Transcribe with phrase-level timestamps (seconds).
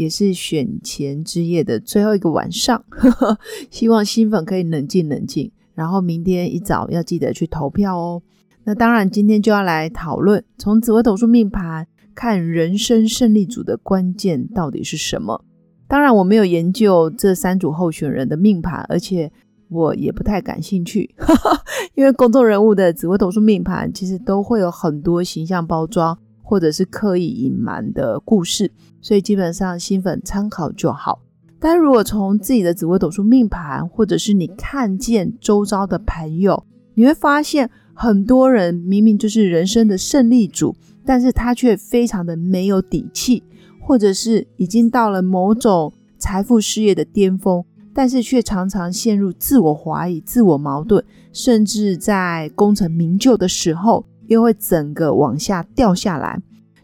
[0.00, 2.82] 也是选前之夜的最后一个晚上，
[3.70, 8.22] 希望新粉可以冷静冷静，然后明天一早要记得去投票哦。
[8.64, 15.44] 那当然，今天就要来讨论从紫微斗数命盘看人生胜利组的关键到底是什么。
[15.86, 19.30] 当然，我没有研究这三组候选人的命盘，而且
[19.68, 21.14] 我也不太感兴趣，
[21.94, 26.18] 因为公众人物的紫微斗数命盘其实都会有很多形象包装。
[26.50, 31.20] 或者是刻意隐瞒的故事，所以基本上新粉参考就好。
[31.60, 43.44] 但如果从自己的紫微斗数命盘，或者是你看见周遭的朋友，你会发现很多人明明就是人生的胜利组，但是他却非常的没有底气，
[43.80, 47.64] 或者是已经到了某种财富事业的巅峰，
[47.94, 54.04] 但是却常常陷入自我怀疑、自我矛盾，甚至在功成名就的时候。
[54.30, 56.40] 又会整个往下掉下来，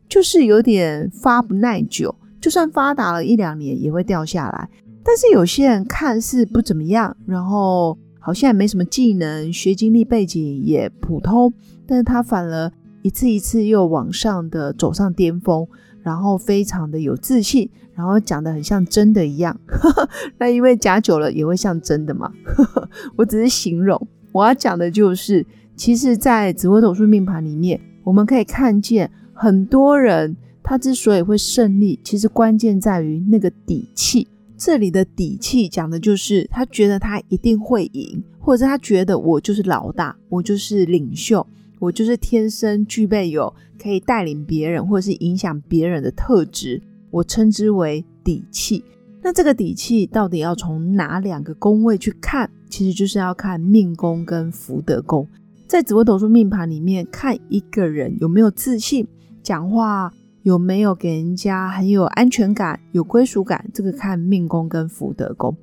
[0.08, 2.12] 就是有点发不耐久。
[2.40, 4.68] 就算发达了一两年，也会掉下来。
[5.04, 11.52] 但是有些人看似不怎么样，然后好像也没什么技能，学经历背景也普通，
[11.86, 12.70] 但是他反而
[13.02, 15.68] 一次一次又往上的走上巅峰，
[16.02, 19.56] 然后非常的有自信，然后讲的很像真的一样。
[20.38, 22.32] 那因为假久了也会像真的嘛？
[23.16, 25.46] 我只是形容，我要讲的就是。
[25.76, 34.26] 其实，在紫微斗数命盘里面，我们可以看见很多人，他之所以会胜利，其实关键在于那个底气。
[34.56, 41.46] 这里的底气讲的就是他觉得他一定会赢，或者他觉得我就是老大，我就是领袖，
[41.78, 48.82] 我就是天生具备有可以带领别人或者是影响别人的特质，我称之为底气。
[49.22, 52.50] 那这个底气到底要从哪两个宫位去看？
[52.70, 55.28] 其实就是要看命宫跟福德宫。
[55.66, 59.06] 在紫微斗数命盘里面看一个人有没有自信，
[59.42, 60.12] 讲话
[60.42, 65.56] 有没有给人家很有安全感、有归属感，这个看命宫跟福德宫。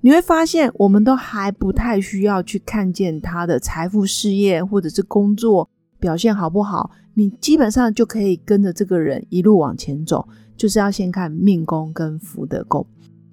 [0.00, 10.26] 你会发现，我们都还不太需要去看见他的财富、事业或者是工作表现好不好，你基本上就可以跟着这个人一路往前走。
[10.56, 12.86] 就是要先看命宫跟福德宫。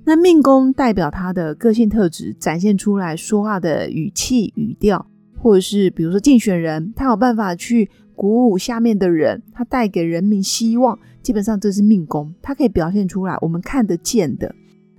[0.06, 5.06] 那命宫代表他的个性特质，展现出来说话的语气、语调。
[5.48, 14.54] 或者是比如说竞选人，他有办法去鼓舞下面的人，他带给人民希望，基本上这是命宫，他可以表现出来，我们看得见的。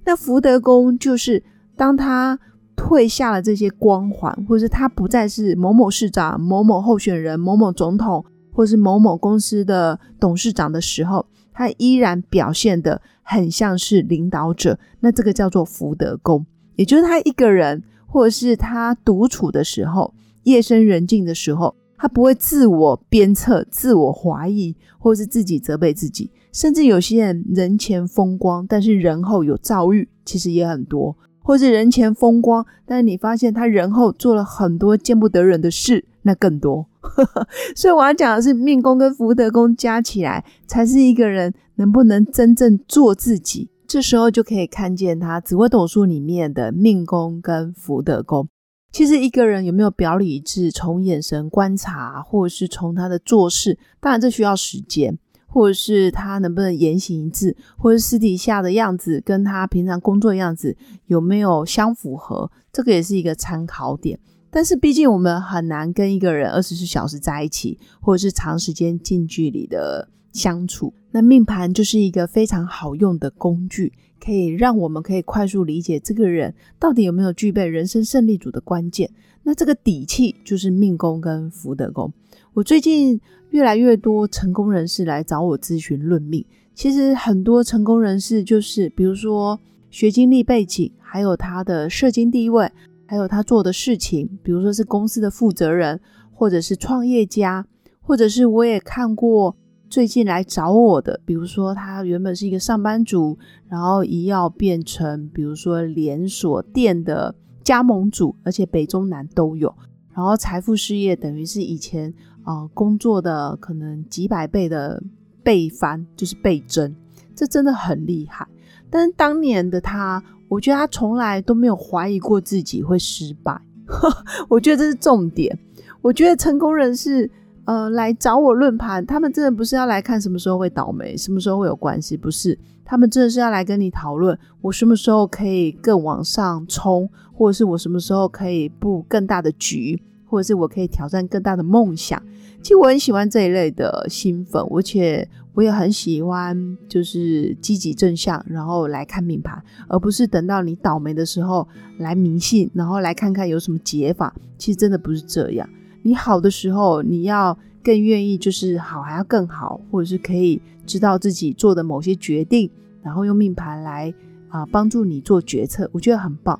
[0.07, 1.43] 那福德宫就是
[1.77, 2.41] 当他
[2.75, 20.15] 退下了这些光环，或者是他不再是某某市长、某某候选人、某某总统，或是某某公司的董事长的时候，他依然表现的很像是领导者，那这个叫做福德宫，也就是他一个人，或者是他独处的时候。
[20.49, 26.31] 夜深人静的时候，他不会自我鞭策、自我怀疑，或是自己责备自己。
[26.53, 31.17] 甚至有些人人前风光，但是人后有躁郁，其实也很多。
[31.41, 36.87] 或是人前风光，但是你发现他人后做了很多见不得人的事，那更多。
[37.75, 43.71] 所以我要讲的是，命宫跟福德宫加起来，才是一个人能不能真正做自己。
[43.87, 48.47] 这时候就可以看见他紫微斗数里面的命宫跟福德宫。
[48.91, 64.19] 其实一个人有没有表里一致，从眼神观察，或者是从他的做事，当然这需要时间，或者是他能不能言行一致，或者私底下的样子跟他平常工作的样子有没有相符合，这个也是一个参考点。
[64.51, 73.93] 但是毕竟我们很难跟一个人二十四小时在一起，或者是长时间近距离的相处，那命盘就是一个非常好用的工具。
[74.21, 79.09] 可以让我们可以快速理解这个人到底有没有具备人生胜利组的关键。
[79.45, 82.13] 那这个底气就是命宫跟福德宫。
[82.53, 83.19] 我最近
[83.51, 86.45] 越来越多成功人士来找我咨询论命。
[86.75, 89.59] 其实很多成功人士就是，比如说
[89.89, 92.71] 学经历背景，还有他的社经地位，
[93.07, 95.99] 还有他做的事情，比如说是公司的负责人，
[96.33, 97.65] 或者是创业家，
[98.01, 99.57] 或者是我也看过。
[99.91, 103.39] 最近来找我的，比如说他原本是一个上班族，
[103.69, 109.75] 然后一要变成比如说连锁店的加盟主，而且北中南都有，
[110.15, 112.13] 然后财富事业等于是以前
[112.43, 115.03] 啊工作的可能几百倍的
[115.43, 116.95] 倍翻，就是倍增，
[117.35, 118.47] 这真的很厉害。
[118.91, 123.59] 但是当年的他我觉得他从来都没有怀疑过自己会失败。
[124.51, 125.59] 我觉得这是重点。
[126.03, 127.29] 我觉得成功人士，
[127.69, 132.59] 呃，来找我论盘，他们真的不是要来看什么时候会倒霉，什么时候会有关系，不是。
[132.83, 142.19] 他们真的是要来跟你讨论，我什么时候可以更往上冲，或者是我什么时候可以布更大的局，或者是我可以挑战更大的梦想。
[142.63, 146.57] 其实我很喜欢这一类的新粉，而且我也很喜欢
[146.89, 151.69] 就是积极正向，然后来看命盘，而不是等到你倒霉的时候
[151.99, 154.35] 来迷信，然后来看看有什么解法。
[154.57, 155.69] 其实真的不是这样。
[156.09, 162.71] 你好的时候，你要更愿意，就是好还要更好，或者是可以知道自己做的某些决定，
[163.03, 164.15] 然后用命盘来
[164.49, 166.59] 啊帮助你做决策，我觉得很棒。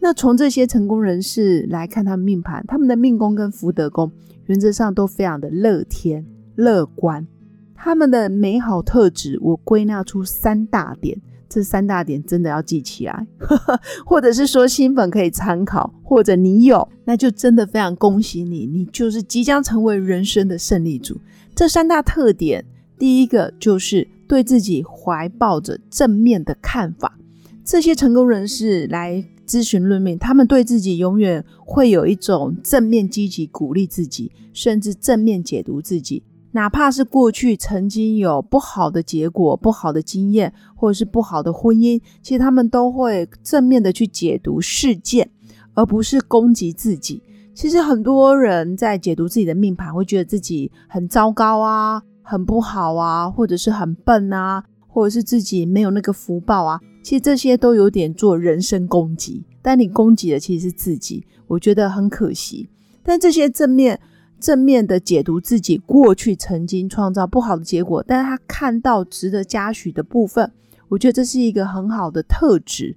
[0.00, 4.10] 那从这些成功人士来看，他们命盘，他们的命宫跟福德宫
[4.46, 7.26] 原则上都非常的乐天乐观，
[7.74, 11.20] 他们的美好特质，我归纳出三大点。
[11.48, 13.26] 这三大点真的要记起来，
[14.04, 21.18] 或者是说新粉可以参考，或者你有，那就真的非常恭喜你，你就是即将成为人生的胜利组。
[21.54, 22.64] 这三大特点，
[22.98, 27.18] 第一个就是对自己怀抱着正面的看法。
[27.64, 36.22] 这些成功人士来咨询论命，他们对自己永远会有一种正面积极鼓励自己，甚至正面解读自己。
[36.56, 45.28] 哪怕是过去曾经有不好的结果、不好的经验，或者是不好的婚姻，其实他们都会正面的去解读事件，
[45.74, 47.22] 而不是攻击自己。
[47.52, 56.80] 其实很多人在解读自己的命盘，会觉得自己很糟糕啊，很不好啊，或者是很笨啊，或者是自己没有那个福报啊。
[57.02, 62.70] 其实这些都有点做人身攻击，但你攻击的其实是自己，我觉得很可惜。
[63.02, 64.00] 但这些正面。
[64.38, 70.52] 正面的解读自己过去曾经创造不好的结果，但是他看到值得嘉许的部分，
[70.88, 72.96] 我觉得这是一个很好的特质。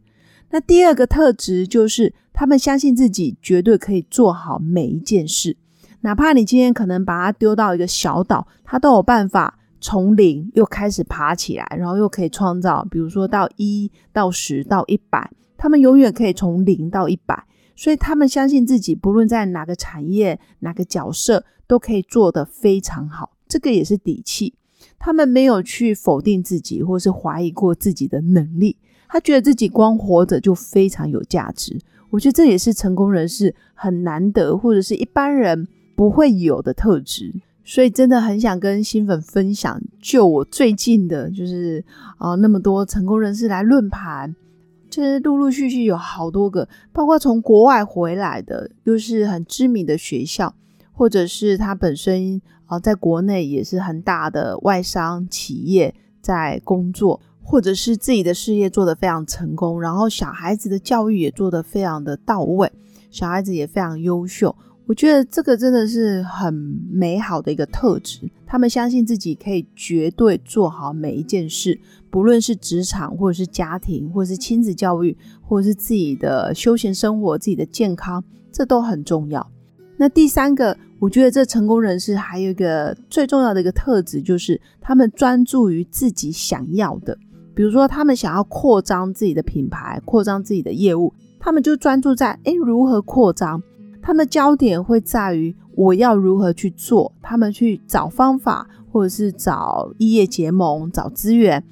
[0.51, 5.55] 那第二个特质就是他们相信自己绝对可以做好每一件事，
[6.01, 17.45] 哪怕你今天可能把它丢到一个小岛，他都有办法从零又开始爬起来，然后又可以创造，比如说到一到十到一百，他们永远可以从零到一百。
[17.79, 23.31] 所以他们相信自己，不论在哪个产业、哪个角色，都可以做得非常好。
[23.47, 24.53] 这个也是底气。
[24.99, 28.75] 他们没有去否定自己，或是怀疑过自己的能力。
[29.07, 31.79] 他觉得自己光活着就非常有价值。
[32.09, 35.65] 我觉得这也是成功人士很难得，或者是一般人
[35.95, 37.33] 不会有的特质。
[37.63, 41.81] 所以真的很想跟新粉分享，就我最近的，就是
[42.17, 44.35] 啊，那么多成功人士来论盘。
[44.89, 50.53] 这是陆陆续续有好多个，包括从国外回来的，又是很知名的学校，
[50.91, 62.71] 或者是他本身啊，在国内也是很大的外商企业在工作，或者是自己的事业做得非常成功，然后小孩子的教育也做得非常的到位，
[63.11, 64.55] 小孩子也非常优秀。
[64.89, 66.51] 我觉得这个真的是很
[66.91, 68.27] 美好的一个特质。
[68.47, 79.47] 他们相信自己可以绝对做好每一件事，不论是职场，或者是家庭，或者是亲子教育，或者是自己的休闲生活、自己的健康，这都很重要。
[79.95, 87.15] 那第三个，我觉得这成功人士还有一个最重要的一个特质，就是他们专注于自己想要的。
[87.53, 93.61] 比如说，他们想要扩张自己的品牌，扩张自己的业务，他们就专注在诶如何扩张。
[94.01, 101.63] 他们的焦点会在于我要如何去做，他们去找方法，或者是找异业结盟、找资源，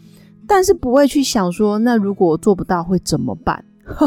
[0.47, 3.65] 但是不会去想说，那如果我做不到会怎么办？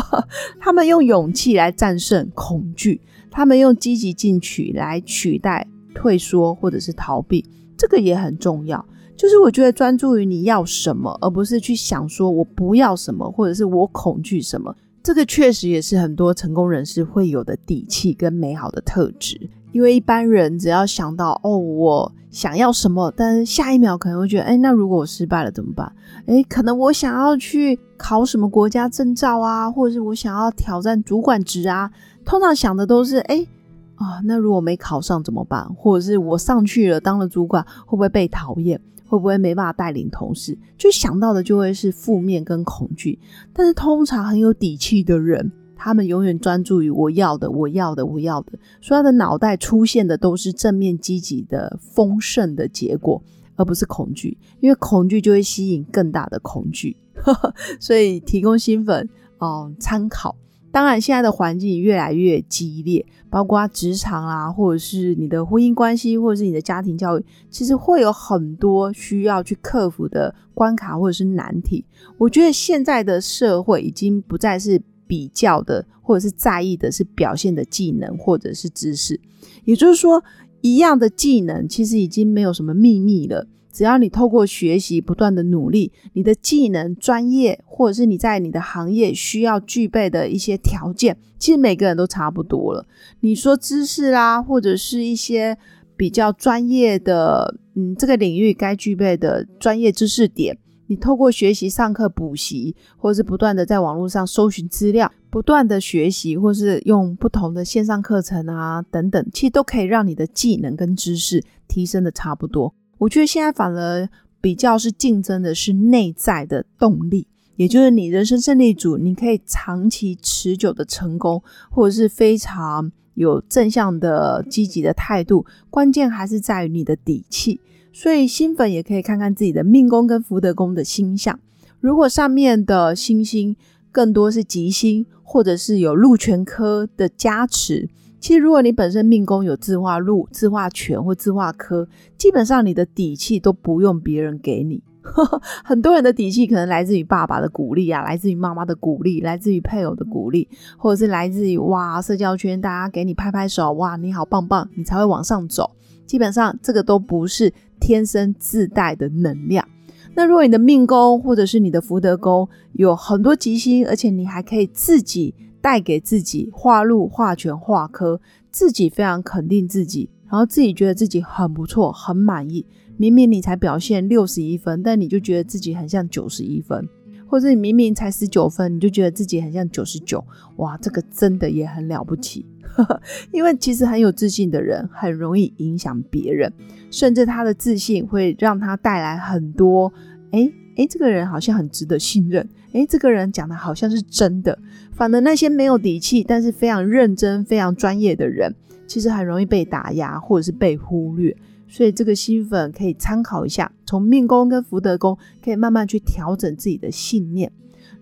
[0.61, 3.01] 他们用勇气来战胜恐惧，
[3.31, 7.45] 他们用积极进取来取代退缩或者是逃避，
[7.77, 8.85] 这个也很重要。
[9.17, 14.75] 就是我觉得专注于你要什么，而不是去想说我不要什么，或者是我恐惧什么。
[15.03, 25.91] 这个确实也是很多成功人士会有的底气跟美好的特质，因为一般人只要想到哦，我想要什么，但是下一秒可能会觉得，哎，那如果我失败了怎么办？
[26.27, 31.91] 哎，可能我想要去考什么国家证照啊，或者是我想要挑战主管职啊，
[32.25, 33.47] 通常想的都是，哎，
[33.95, 35.67] 啊，那如果没考上怎么办？
[35.75, 38.79] 或者是我上去了当了主管，会不会被讨厌？
[39.11, 40.57] 会不会没办法带领同事？
[40.79, 43.19] 就想到的就会是负面跟恐惧。
[43.53, 48.53] 但是通常很有底气的人，他们永远专注于我要的，我要的，我要的。
[48.81, 53.21] 所以他的脑袋出现的都是正面积极的丰盛的结果，
[53.57, 54.39] 而不是恐惧。
[54.61, 56.97] 因为恐惧就会吸引更大的恐惧。
[57.81, 60.37] 所以提供新粉哦参考。
[60.73, 71.85] 当然，现在的环境越来越激烈，包括职场啊，或者是你的婚姻关系，或者是你的家庭教育，其实会有很多需要去克服的关卡或者是难题。
[72.19, 79.21] 我觉得现在的社会已经不再是比较的，或者是在意的是表现的技能或者是知识，
[79.65, 80.23] 也就是说，
[80.61, 83.49] 一样的技能其实已经没有什么秘密了。
[83.73, 92.87] 只要你透过学习不断的努力，你的技能、专业，或者是你在你的行业需要具备的一些条件，其实每个人都差不多了。
[93.21, 95.57] 你说知识啦，或者是一些
[95.97, 112.75] 比较专业的，嗯，这个领域该具备的专业知识点，你透过学习、上课、补习，或者是不断的在网络上搜寻资料，不断的学习，或是用不同的线上课程啊等等，其实都可以让你的技能跟知识提升的差不多。
[113.01, 114.09] 我觉得现在反而
[114.43, 117.27] 比较是竞争的是内在的动力，
[117.57, 127.59] 也就是你人生胜利组，你可以长期持久的成功，或者是非常有正向的积极的态度，关键还是在于你的底气。
[127.91, 131.41] 所以新粉也可以看看自己的命宫跟福德宫的星象，
[131.81, 133.57] 如果上面的星星
[133.91, 137.89] 更多是吉星，或者是有禄全科的加持。
[138.21, 144.83] 其实，如果你本身命宫有自化禄、自化权或自化科，基本上你的底气都不用别人给你。
[145.65, 150.47] 很多人的底气可能来自于爸爸的鼓励啊，来自于妈妈的鼓励，来自于配偶的鼓励，
[150.77, 155.71] 或者是来自于哇社交圈大家给你拍拍手，哇你好棒棒，你才会往上走。
[156.07, 157.51] 基本上这个都不是
[157.81, 159.67] 天生自带的能量。
[160.15, 165.35] 那如果你的命宫或者是你的福德宫有很多吉星，而且你还可以自己。
[165.61, 172.67] 带给自己画路、画权、画科，自己非常肯定自己，然后自己觉得自己很不错、很满意。
[172.97, 176.87] 明明你才表现六十一分，但你就觉得自己很像九十一分，
[177.27, 180.23] 或者你明明才十九分，你就觉得自己很像九十九。
[180.57, 182.45] 哇，这个真的也很了不起。
[183.33, 186.53] 因为其实很有自信的人，很容易影响别人，
[186.91, 189.93] 甚至他的自信会让他带来很多。
[190.31, 192.49] 哎哎，这个人好像很值得信任。
[192.73, 194.57] 诶，这个人讲的好像是真的。
[195.01, 198.55] 反而那些没有底气，但是非常认真、非常专业的人，
[198.87, 201.35] 其实很容易被打压或者是被忽略。
[201.67, 207.51] 所以这个新粉可以参考一下，从命宫跟福德宫可以慢慢去调整自己的信念，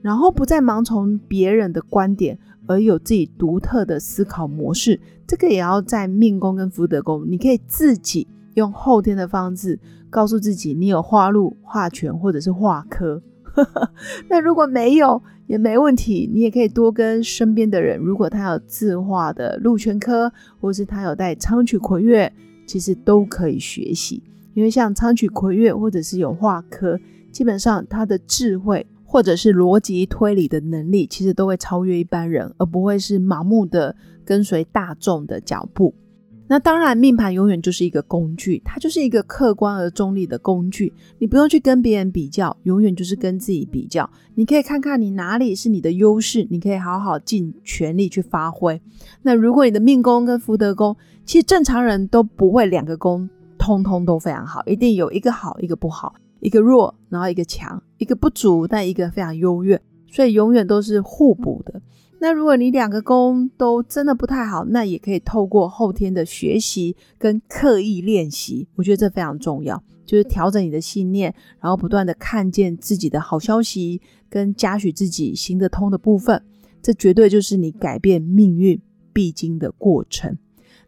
[0.03, 2.37] 然后不再盲从别人的观点，
[2.67, 4.99] 而有自己独特的思考模式。
[5.25, 9.79] 这个也要在命宫跟福德宫，你可以自己用后天的方式
[10.11, 13.23] 告诉自己，你有化禄、化权或者是化科。
[14.29, 22.31] 那如果没有也没问题，你也可以多跟身边的人，如果他有自化的禄全科，或是他有带昌曲魁月，
[22.67, 24.23] 其实都可以学习。
[24.53, 27.01] 因为像昌曲魁月或者是有化科，
[27.33, 35.95] 基本上他的智慧或者是逻辑推理的能力，其实都会超越一般人，而不会是盲目的跟随大众的脚步。
[36.51, 40.91] 那当然，命盘永远就是一个工具，它就是一个客观而中立的工具。
[41.19, 44.09] 你不用去跟别人比较，永远就是跟自己比较。
[44.35, 48.81] 你可以看看你哪里是你的优势，你可以好好尽全力去发挥。
[49.21, 53.29] 那如果你的命宫跟福德宫，其实正常人都不会两个宫
[53.59, 59.79] 通通都非常好，一定有一个好，一个不好，一个弱，然后一个强，一个不足，但一个非常优越，
[60.11, 61.83] 所以永远都是互补的。
[62.21, 76.43] 那如果你两个宫都真的不太好，那也可以透过后天的学习跟刻意练习，我觉得这非常重要，就是调整你的信念，然后不断的看见自己的好消息，跟嘉许自己行得通的部分，
[76.83, 78.81] 这绝对就是你改变命运
[79.13, 80.37] 必经的过程。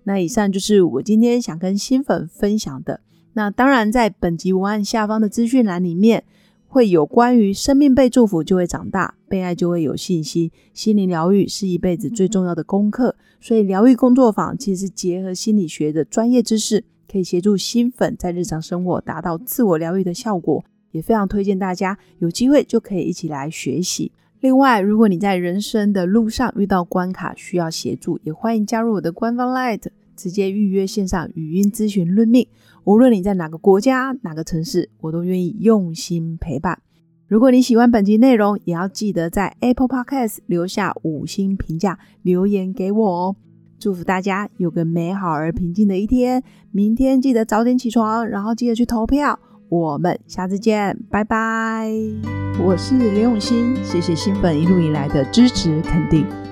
[0.03, 3.01] 那以上就是我今天想跟新粉分享的。
[3.35, 6.25] 那当然，在本集文案下方的资讯栏里面。
[6.73, 10.53] 会有关于生命被祝福就会长大，被爱就会有信心。
[10.73, 24.13] 心灵疗愈是一辈子最重要的功课，所以疗愈工作坊其实结合心理学的专业知识，可以协助新粉在日常生活达到自我疗愈的效果，也非常推荐大家有机会就可以一起来学习。
[24.39, 29.83] 另外，如果你在人生的路上遇到关卡需要协助，也欢迎加入我的官方 Light，
[30.21, 32.47] 直接预约线上语音咨询论命。
[32.85, 36.83] 无论你在哪个国家、哪个城市，我都愿意用心陪伴。
[37.27, 43.37] 如果你喜欢本集内容，也要记得在 Apple Podcast 留下五星评价，留言给我哦。
[43.79, 46.43] 祝福大家有个美好而平静的一天。
[46.71, 49.39] 明天记得早点起床，然后记得去投票。
[49.71, 51.91] 我们下次见，拜拜。
[52.63, 56.50] 我是刘永新，谢谢新粉一路以来的支持肯定。